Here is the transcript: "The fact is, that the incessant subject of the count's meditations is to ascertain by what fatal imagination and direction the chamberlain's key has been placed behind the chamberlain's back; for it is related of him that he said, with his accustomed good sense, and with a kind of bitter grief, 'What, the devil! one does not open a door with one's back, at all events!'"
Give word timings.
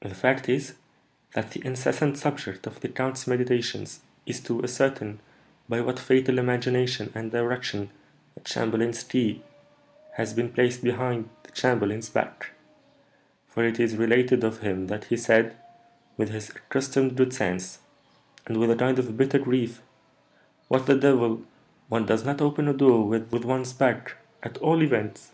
"The 0.00 0.12
fact 0.12 0.48
is, 0.48 0.74
that 1.34 1.52
the 1.52 1.64
incessant 1.64 2.18
subject 2.18 2.66
of 2.66 2.80
the 2.80 2.88
count's 2.88 3.28
meditations 3.28 4.00
is 4.26 4.40
to 4.40 4.60
ascertain 4.60 5.20
by 5.68 5.80
what 5.82 6.00
fatal 6.00 6.40
imagination 6.40 7.12
and 7.14 7.30
direction 7.30 7.90
the 8.34 8.40
chamberlain's 8.40 9.04
key 9.04 9.44
has 10.16 10.34
been 10.34 10.52
placed 10.52 10.82
behind 10.82 11.28
the 11.44 11.52
chamberlain's 11.52 12.08
back; 12.08 12.50
for 13.46 13.64
it 13.64 13.78
is 13.78 13.94
related 13.94 14.42
of 14.42 14.62
him 14.62 14.88
that 14.88 15.04
he 15.04 15.16
said, 15.16 15.56
with 16.16 16.30
his 16.30 16.50
accustomed 16.50 17.16
good 17.16 17.32
sense, 17.32 17.78
and 18.46 18.56
with 18.56 18.68
a 18.68 18.74
kind 18.74 18.98
of 18.98 19.16
bitter 19.16 19.38
grief, 19.38 19.80
'What, 20.66 20.86
the 20.86 20.98
devil! 20.98 21.44
one 21.88 22.04
does 22.04 22.24
not 22.24 22.40
open 22.42 22.66
a 22.66 22.72
door 22.74 23.06
with 23.06 23.44
one's 23.44 23.72
back, 23.72 24.16
at 24.42 24.58
all 24.58 24.82
events!'" 24.82 25.30